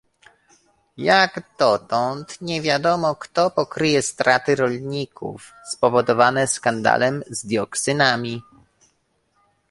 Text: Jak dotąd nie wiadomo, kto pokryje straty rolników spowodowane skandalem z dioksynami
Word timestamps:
Jak 0.97 1.41
dotąd 1.59 2.41
nie 2.41 2.61
wiadomo, 2.61 3.15
kto 3.15 3.51
pokryje 3.51 4.01
straty 4.01 4.55
rolników 4.55 5.53
spowodowane 5.71 6.47
skandalem 6.47 7.23
z 7.29 7.45
dioksynami 7.45 8.41